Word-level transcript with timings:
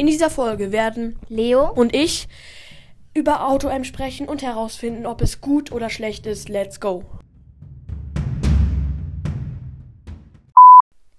In 0.00 0.06
dieser 0.06 0.30
Folge 0.30 0.72
werden 0.72 1.18
Leo 1.28 1.70
und 1.70 1.94
ich 1.94 2.26
über 3.12 3.46
Auto-M 3.46 3.84
sprechen 3.84 4.30
und 4.30 4.40
herausfinden, 4.40 5.04
ob 5.04 5.20
es 5.20 5.42
gut 5.42 5.72
oder 5.72 5.90
schlecht 5.90 6.24
ist. 6.24 6.48
Let's 6.48 6.80
go! 6.80 7.04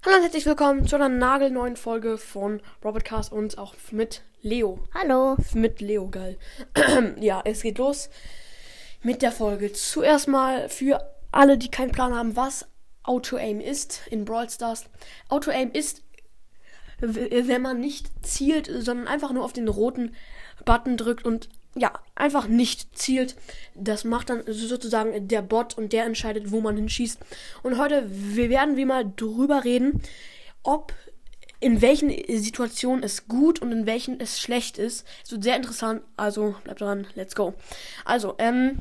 Hallo 0.04 0.16
und 0.16 0.24
herzlich 0.24 0.48
willkommen 0.48 0.88
zu 0.88 0.96
einer 0.96 1.10
nagelneuen 1.10 1.76
Folge 1.76 2.18
von 2.18 2.60
Robert 2.84 3.06
Cast 3.06 3.32
und 3.32 3.60
auch 3.60 3.76
mit 3.92 4.24
Leo. 4.42 4.80
Hallo. 4.96 5.38
Mit 5.54 5.80
Leo, 5.80 6.10
geil. 6.10 6.40
ja, 7.20 7.44
es 7.46 7.62
geht 7.62 7.78
los 7.78 8.10
mit 9.04 9.22
der 9.22 9.32
Folge. 9.32 9.74
Zuerst 9.74 10.28
mal 10.28 10.70
für 10.70 11.08
alle, 11.32 11.60
die 11.60 11.70
keinen 11.70 11.92
Plan 11.92 12.16
haben, 12.16 12.36
was 12.36 12.66
Auto-Aim 13.04 13.62
ist 13.62 14.02
in 14.10 14.26
Brawl 14.26 14.50
Stars. 14.50 14.86
Auto-Aim 15.30 15.70
ist, 15.72 16.02
wenn 17.02 17.62
man 17.62 17.80
nicht 17.80 18.10
zielt, 18.26 18.70
sondern 18.80 19.08
einfach 19.08 19.32
nur 19.32 19.44
auf 19.44 19.54
den 19.54 19.68
roten 19.68 20.16
Button 20.66 20.98
drückt 20.98 21.26
und 21.26 21.50
ja, 21.76 21.94
einfach 22.16 22.48
nicht 22.48 22.98
zielt. 22.98 23.36
Das 23.76 24.04
macht 24.04 24.30
dann 24.30 24.44
sozusagen 24.46 25.28
der 25.28 25.42
Bot 25.42 25.78
und 25.78 25.94
der 25.94 26.06
entscheidet, 26.06 26.52
wo 26.52 26.62
man 26.62 26.76
hinschießt. 26.76 27.20
Und 27.64 27.78
heute 27.78 28.06
wir 28.10 28.50
werden 28.50 28.76
wir 28.76 28.86
mal 28.86 29.12
drüber 29.16 29.64
reden, 29.64 30.02
ob 30.64 30.94
in 31.62 31.82
welchen 31.82 32.10
Situationen 32.10 33.04
es 33.04 33.28
gut 33.28 33.62
und 33.62 33.72
in 33.72 33.86
welchen 33.86 34.20
es 34.20 34.42
schlecht 34.42 34.78
ist. 34.78 35.06
Es 35.24 35.32
wird 35.32 35.44
sehr 35.44 35.56
interessant, 35.56 36.02
also 36.18 36.56
bleibt 36.64 36.82
dran, 36.82 37.08
let's 37.14 37.36
go. 37.36 37.54
Also, 38.04 38.36
ähm, 38.40 38.80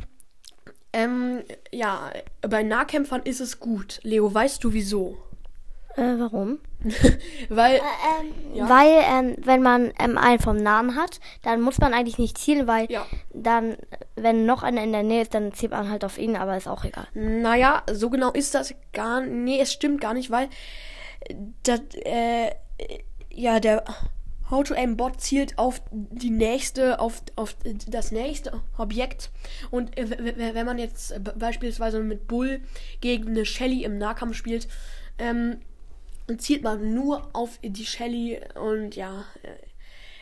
ähm, 0.92 1.42
ja, 1.70 2.11
bei 2.41 2.62
Nahkämpfern 2.62 3.23
ist 3.23 3.41
es 3.41 3.61
gut. 3.61 4.00
Leo, 4.02 4.33
weißt 4.33 4.64
du 4.64 4.73
wieso? 4.73 5.19
Äh, 5.97 6.19
warum? 6.19 6.59
Weil, 7.49 7.77
ähm, 7.77 8.55
Ja. 8.55 8.69
Weil, 8.69 9.03
ähm, 9.03 9.37
wenn 9.45 9.62
man 9.62 9.92
ähm, 9.98 10.17
einen 10.17 10.39
vom 10.39 10.56
Namen 10.56 10.97
hat, 10.97 11.20
dann 11.42 11.61
muss 11.61 11.78
man 11.78 11.92
eigentlich 11.92 12.19
nicht 12.19 12.39
zielen, 12.39 12.67
weil 12.67 12.91
ja, 12.91 13.05
dann, 13.34 13.77
wenn 14.17 14.47
noch 14.47 14.62
einer 14.62 14.83
in 14.83 14.92
der 14.92 15.03
Nähe 15.03 15.23
ist, 15.23 15.34
dann 15.34 15.53
zielt 15.53 15.73
man 15.73 15.91
halt 15.91 16.05
auf 16.05 16.17
ihn, 16.19 16.37
aber 16.37 16.56
ist 16.56 16.69
auch 16.69 16.84
egal. 16.84 17.06
naja, 17.14 17.83
so 17.92 18.09
genau 18.09 18.31
ist 18.33 18.55
das 18.55 18.75
gar, 18.92 19.20
nee, 19.20 19.61
es 19.61 19.73
stimmt 19.73 20.01
gar 20.01 20.14
nicht, 20.14 20.31
weil, 20.31 20.48
das, 21.64 21.81
äh, 22.05 22.51
ja, 23.33 23.61
der 23.61 23.84
How-to-Aim-Bot 24.51 25.20
zielt 25.20 25.59
auf 25.59 25.81
die 25.92 26.31
nächste, 26.31 26.98
auf, 26.98 27.23
auf 27.36 27.57
das 27.89 28.11
nächste 28.11 28.61
Objekt. 28.79 29.31
Und 29.70 29.97
äh, 29.98 30.55
wenn 30.55 30.67
man 30.67 30.79
jetzt 30.79 31.12
äh, 31.12 31.20
be- 31.20 31.34
beispielsweise 31.39 32.01
mit 32.01 32.27
Bull 32.27 32.61
gegen 33.01 33.29
eine 33.29 33.45
Shelly 33.45 33.84
im 33.84 33.98
Nahkampf 33.98 34.34
spielt, 34.36 34.67
ähm, 35.19 35.61
zielt 36.39 36.62
man 36.62 36.95
nur 36.95 37.28
auf 37.34 37.59
die 37.62 37.86
Shelly 37.86 38.41
und 38.55 38.97
ja, 38.97 39.25
äh, 39.42 39.48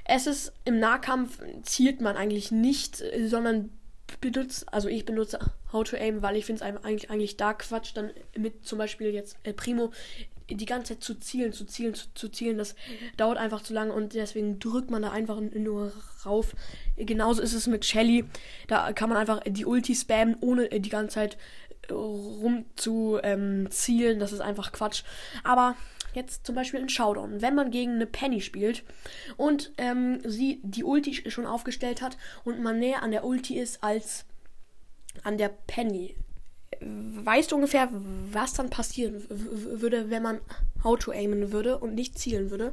es 0.05 0.27
ist 0.27 0.53
im 0.64 0.81
Nahkampf 0.81 1.41
zielt 1.62 2.01
man 2.01 2.17
eigentlich 2.17 2.51
nicht, 2.51 3.01
äh, 3.01 3.28
sondern 3.28 3.70
benutzt, 4.20 4.73
also 4.73 4.89
ich 4.89 5.05
benutze 5.05 5.39
How 5.73 5.84
to 5.84 5.97
Aim, 5.97 6.23
weil 6.23 6.36
ich 6.36 6.47
finde 6.47 6.64
es 6.64 6.75
eigentlich, 6.84 7.11
eigentlich 7.11 7.36
da 7.36 7.53
Quatsch, 7.53 7.91
dann 7.95 8.11
mit 8.36 8.64
zum 8.64 8.79
Beispiel 8.79 9.12
jetzt 9.12 9.36
El 9.42 9.53
Primo 9.53 9.92
die 10.51 10.64
ganze 10.64 10.95
Zeit 10.95 11.05
zu 11.05 11.14
zielen, 11.14 11.53
zu 11.53 11.67
zielen, 11.67 11.92
zu, 11.92 12.06
zu 12.14 12.31
zielen, 12.31 12.56
das 12.56 12.75
dauert 13.19 13.36
einfach 13.36 13.62
zu 13.62 13.75
lange 13.75 13.92
und 13.92 14.14
deswegen 14.14 14.59
drückt 14.59 14.91
man 14.91 15.03
da 15.03 15.11
einfach 15.11 15.41
nur 15.41 15.92
rauf. 16.25 16.55
Genauso 16.97 17.42
ist 17.42 17.53
es 17.53 17.67
mit 17.67 17.84
Shelly, 17.84 18.25
da 18.67 18.92
kann 18.95 19.11
man 19.11 19.19
einfach 19.19 19.42
die 19.47 19.67
Ulti 19.67 19.95
spammen, 19.95 20.36
ohne 20.41 20.69
die 20.69 20.89
ganze 20.89 21.17
Zeit 21.17 21.36
rum 21.91 22.64
zu 22.77 23.19
ähm, 23.23 23.70
zielen, 23.70 24.19
das 24.19 24.33
ist 24.33 24.41
einfach 24.41 24.73
Quatsch. 24.73 25.03
Aber 25.45 25.77
jetzt 26.19 26.44
zum 26.47 26.55
Beispiel 26.55 26.80
in 26.80 26.88
Showdown, 26.88 27.41
wenn 27.41 27.55
man 27.55 27.70
gegen 27.70 27.92
eine 27.92 28.06
Penny 28.06 28.41
spielt 28.41 28.84
und 29.36 29.72
ähm, 29.78 30.20
sie 30.24 30.61
die 30.62 30.84
Ulti 30.84 31.30
schon 31.30 31.47
aufgestellt 31.47 32.02
hat 32.02 32.19
und 32.44 32.62
man 32.62 32.78
näher 32.78 33.02
an 33.02 33.11
der 33.11 33.24
Ulti 33.24 33.58
ist 33.58 33.83
als 33.83 34.24
an 35.23 35.39
der 35.39 35.51
Penny. 35.67 36.14
Weißt 36.80 37.51
du 37.51 37.57
ungefähr, 37.57 37.89
was 38.30 38.52
dann 38.52 38.70
passieren 38.70 39.24
würde, 39.28 40.11
wenn 40.11 40.23
man 40.23 40.40
auto-aimen 40.83 41.51
würde 41.52 41.78
und 41.78 41.95
nicht 41.95 42.18
zielen 42.18 42.51
würde? 42.51 42.73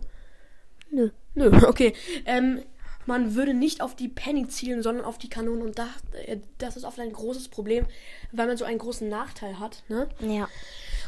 Nö. 0.91 1.09
Nö, 1.33 1.51
okay. 1.67 1.93
Ähm, 2.25 2.61
man 3.05 3.35
würde 3.35 3.53
nicht 3.53 3.81
auf 3.81 3.95
die 3.95 4.07
Penny 4.07 4.47
zielen, 4.47 4.81
sondern 4.81 5.05
auf 5.05 5.17
die 5.17 5.29
Kanone. 5.29 5.63
Und 5.63 5.79
das, 5.79 5.89
äh, 6.25 6.37
das 6.57 6.77
ist 6.77 6.85
oft 6.85 6.99
ein 6.99 7.11
großes 7.11 7.49
Problem, 7.49 7.85
weil 8.31 8.47
man 8.47 8.57
so 8.57 8.65
einen 8.65 8.79
großen 8.79 9.07
Nachteil 9.07 9.59
hat. 9.59 9.83
Ne? 9.87 10.07
Ja. 10.19 10.47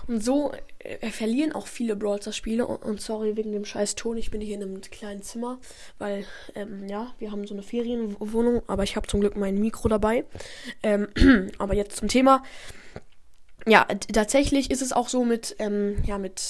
Und 0.08 0.24
so 0.24 0.52
äh, 0.80 1.10
verlieren 1.10 1.52
auch 1.52 1.68
viele 1.68 1.96
Brawl 1.96 2.22
Spiele. 2.32 2.66
Und, 2.66 2.84
und 2.84 3.02
sorry 3.02 3.36
wegen 3.36 3.52
dem 3.52 3.66
scheiß 3.66 3.96
Ton, 3.96 4.18
ich 4.18 4.32
bin 4.32 4.42
hier 4.42 4.56
in 4.56 4.64
einem 4.64 4.82
kleinen 4.82 5.22
Zimmer, 5.22 5.60
weil, 5.98 6.26
ähm, 6.56 6.88
ja, 6.88 7.14
wir 7.20 7.32
haben 7.32 7.46
so 7.46 7.54
eine 7.54 7.64
Ferienwohnung, 7.64 8.62
aber 8.68 8.84
ich 8.84 8.96
habe 8.96 9.08
zum 9.08 9.20
Glück 9.20 9.36
mein 9.36 9.60
Mikro 9.60 9.90
dabei. 9.90 10.26
Ähm, 10.84 11.08
aber 11.58 11.76
jetzt 11.76 11.98
zum 11.98 12.08
Thema. 12.08 12.44
Ja, 13.66 13.84
tatsächlich 14.14 14.72
ist 14.72 14.82
es 14.82 14.94
auch 14.94 15.10
so 15.10 15.26
mit, 15.26 15.58
ähm, 15.60 15.98
ja, 16.06 16.18
mit, 16.18 16.42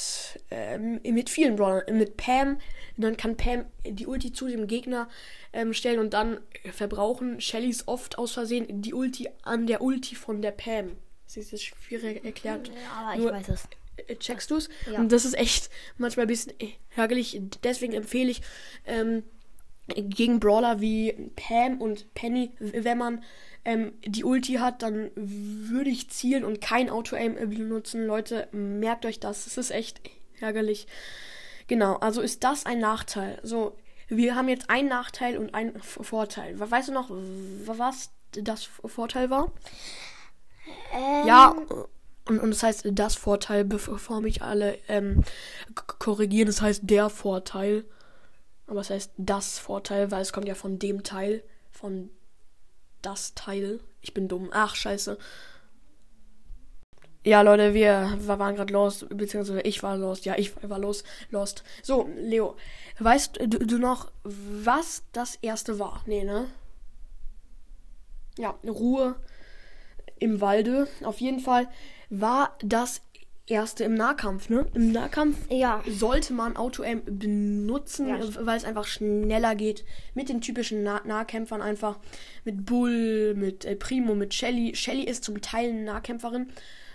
ähm, 0.52 1.00
mit 1.04 1.32
vielen 1.32 1.56
Brawlern. 1.56 1.98
Mit 1.98 2.16
Pam, 2.16 2.58
dann 2.96 3.18
kann 3.18 3.38
Pam 3.38 3.66
die 3.84 4.06
Ulti 4.06 4.34
zu 4.34 4.48
dem 4.48 4.68
Gegner 4.68 5.10
ähm, 5.52 5.74
stellen 5.74 6.00
und 6.00 6.14
dann 6.14 6.40
verbrauchen 6.72 7.42
Shellys 7.42 7.88
oft 7.88 8.20
aus 8.20 8.34
Versehen 8.34 8.84
die 8.84 8.94
Ulti 8.94 9.30
an 9.42 9.66
der 9.66 9.82
Ulti 9.82 10.14
von 10.14 10.44
der 10.44 10.52
Pam. 10.52 10.92
Das 11.36 11.52
ist 11.54 11.64
schwierig 11.64 12.24
erklärt. 12.26 12.72
Aber 12.98 13.14
ich 13.14 13.20
Nur- 13.22 13.32
weiß 13.32 13.50
es. 13.50 13.68
Äh, 14.08 14.16
Checkst 14.16 14.50
du's? 14.52 14.70
Ja. 14.92 15.00
Und 15.00 15.12
das 15.12 15.26
ist 15.26 15.34
echt 15.38 15.70
manchmal 15.98 16.26
ein 16.26 16.30
bisschen 16.30 16.54
äh, 16.60 16.70
ärgerlich. 16.96 17.40
Deswegen 17.64 17.94
empfehle 17.94 18.30
ich 18.32 18.42
ähm, 18.86 19.24
gegen 19.88 20.40
Brawler 20.40 20.82
wie 20.82 21.14
Pam 21.36 21.82
und 21.82 22.14
Penny, 22.14 22.52
wenn 22.60 22.98
man 22.98 23.24
ähm, 23.66 23.94
die 24.06 24.24
Ulti 24.24 24.54
hat, 24.56 24.82
dann 24.82 25.12
würde 25.16 25.90
ich 25.90 26.10
zielen 26.10 26.46
und 26.46 26.62
kein 26.62 26.90
Auto-Aim 26.90 27.38
äh, 27.38 27.46
benutzen. 27.48 28.06
Leute, 28.06 28.48
merkt 28.52 29.06
euch 29.06 29.20
das. 29.20 29.46
Das 29.46 29.58
ist 29.58 29.72
echt 29.72 30.02
ärgerlich. 30.40 30.88
Genau, 31.68 31.96
also 31.96 32.22
ist 32.22 32.44
das 32.44 32.66
ein 32.66 32.80
Nachteil. 32.80 33.40
So, 33.44 33.76
wir 34.08 34.36
haben 34.36 34.48
jetzt 34.48 34.70
einen 34.70 34.88
Nachteil 34.90 35.38
und 35.38 35.54
einen 35.54 35.78
Vorteil. 35.82 36.60
We- 36.60 36.70
Weißt 36.72 36.88
du 36.90 36.94
noch, 36.94 37.10
was 37.10 38.12
das 38.32 38.64
Vorteil 38.86 39.30
war? 39.30 39.52
Ähm, 40.94 41.28
Ja, 41.28 41.56
und, 42.26 42.40
und 42.40 42.50
das 42.50 42.64
heißt 42.64 42.88
das 42.92 43.16
Vorteil, 43.16 43.64
bevor 43.64 44.22
mich 44.22 44.42
alle 44.42 44.78
ähm, 44.88 45.24
korrigieren, 45.76 46.48
das 46.48 46.62
heißt 46.62 46.82
der 46.84 47.10
Vorteil. 47.10 47.86
Aber 48.68 48.82
es 48.82 48.90
heißt 48.90 49.14
das 49.18 49.60
Vorteil, 49.60 50.12
weil 50.12 50.22
es 50.22 50.34
kommt 50.34 50.48
ja 50.48 50.56
von 50.56 50.78
dem 50.78 51.04
Teil, 51.04 51.44
von 51.72 52.10
das 53.02 53.34
Teil. 53.34 53.80
Ich 54.02 54.14
bin 54.14 54.28
dumm. 54.28 54.50
Ach, 54.52 54.76
scheiße. 54.76 55.18
Ja, 57.24 57.42
Leute, 57.42 57.74
wir, 57.74 58.18
wir 58.20 58.40
waren 58.40 58.56
gerade 58.56 58.72
lost, 58.74 59.08
beziehungsweise 59.10 59.62
ich 59.62 59.84
war 59.84 59.98
lost. 59.98 60.26
Ja, 60.26 60.36
ich 60.38 60.54
war 60.64 60.80
los, 60.80 61.04
lost. 61.30 61.64
So, 61.84 62.10
Leo, 62.16 62.56
weißt 63.00 63.40
du, 63.42 63.66
du 63.66 63.78
noch, 63.78 64.12
was 64.24 65.04
das 65.12 65.36
erste 65.42 65.80
war? 65.80 66.04
Nee, 66.06 66.24
ne? 66.24 66.46
Ja, 68.38 68.52
Ruhe 68.66 69.16
im 70.20 70.42
Walde. 70.42 70.88
Auf 71.04 71.20
jeden 71.20 71.40
Fall 71.40 71.68
war 72.10 72.56
das 72.64 73.02
erste 73.50 73.86
im 73.86 73.94
Nahkampf, 73.94 74.50
ne? 74.50 74.66
Im 74.74 74.92
Nahkampf 74.92 75.38
Ja. 75.50 75.82
sollte 75.90 76.34
man 76.34 76.58
Auto-Aim 76.58 77.02
benutzen, 77.06 78.10
Ja. 78.10 78.18
äh, 78.18 78.46
weil 78.46 78.58
es 78.58 78.66
einfach 78.66 78.86
schneller 78.86 79.56
geht. 79.56 79.86
Mit 80.14 80.28
den 80.30 80.42
typischen 80.42 80.84
nah 80.84 81.02
Nahkämpfern 81.06 81.62
einfach. 81.62 81.98
Mit 82.44 82.66
Bull, 82.66 83.36
mit 83.36 83.64
El 83.64 83.78
Primo, 83.78 84.16
mit 84.16 84.34
Shelly. 84.34 84.76
Shelly 84.76 85.04
ist 85.04 85.24
zum 85.24 85.40
Teil 85.42 85.70
eine 85.70 85.84
Nahkämpferin. 85.84 86.48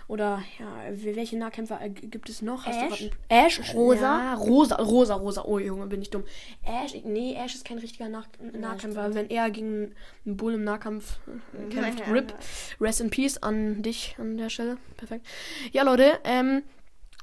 Oder, 0.07 0.43
ja, 0.59 0.67
welche 0.91 1.37
Nahkämpfer 1.37 1.81
äh, 1.81 1.89
gibt 1.89 2.29
es 2.29 2.41
noch? 2.41 2.67
Ash? 2.67 3.09
Ash? 3.29 3.73
Rosa? 3.73 4.01
Ja, 4.01 4.33
Rosa, 4.35 4.75
Rosa, 4.75 5.15
Rosa. 5.15 5.43
Oh, 5.45 5.59
Junge, 5.59 5.87
bin 5.87 6.01
ich 6.01 6.09
dumm. 6.09 6.23
Ash, 6.63 6.93
nee, 7.03 7.35
Ash 7.35 7.55
ist 7.55 7.65
kein 7.65 7.77
richtiger 7.77 8.09
Nach 8.09 8.27
Nahkämpfer. 8.39 9.13
Wenn 9.15 9.29
er 9.29 9.49
gegen 9.49 9.93
einen 10.25 10.37
Bull 10.37 10.55
im 10.55 10.63
Nahkampf 10.63 11.19
äh, 11.27 11.73
kämpft, 11.73 12.07
RIP. 12.07 12.33
Rest 12.81 13.01
in 13.01 13.09
Peace 13.09 13.37
an 13.37 13.81
dich 13.81 14.15
an 14.19 14.37
der 14.37 14.49
Stelle. 14.49 14.77
Perfekt. 14.97 15.25
Ja, 15.71 15.83
Leute, 15.83 16.19
ähm, 16.25 16.63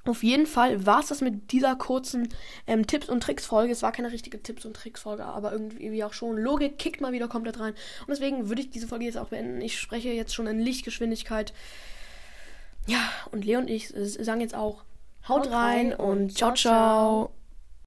auf 0.07 0.23
jeden 0.23 0.47
Fall 0.47 0.87
war 0.87 1.01
es 1.01 1.09
das 1.09 1.21
mit 1.21 1.53
dieser 1.53 1.77
kurzen 1.77 2.31
ähm, 2.67 2.87
Tipps 2.87 3.11
und 3.11 3.23
Tricks 3.23 3.45
Folge. 3.45 3.73
Es 3.73 3.83
war 3.83 3.93
keine 3.93 4.11
richtige 4.11 4.43
Tipps 4.43 4.65
und 4.65 4.75
Tricks 4.75 5.03
Folge, 5.03 5.25
aber 5.25 5.53
irgendwie 5.53 6.03
auch 6.05 6.15
schon. 6.15 6.39
Logik 6.39 6.79
kickt 6.79 7.03
mal 7.03 7.13
wieder 7.13 7.29
komplett 7.29 7.61
rein. 7.61 7.75
Und 8.01 8.09
deswegen 8.09 8.49
würde 8.49 8.63
ich 8.63 8.71
diese 8.71 8.89
Folge 8.89 9.05
jetzt 9.05 9.19
auch 9.19 9.29
beenden. 9.29 9.61
Ich 9.61 9.79
spreche 9.79 10.09
jetzt 10.09 10.35
schon 10.35 10.47
in 10.47 10.59
Lichtgeschwindigkeit. 10.59 11.53
Ja, 12.87 13.11
und 13.31 13.45
Leo 13.45 13.59
und 13.59 13.71
ich 13.71 13.95
äh, 13.95 14.07
sagen 14.07 14.41
jetzt 14.41 14.55
auch 14.55 14.85
Haut, 15.29 15.47
Haut 15.47 15.51
rein 15.53 15.93
rein 15.93 15.95
und 15.95 16.37
ciao, 16.37 16.55
ciao. 16.55 17.27
ciao. 17.27 17.31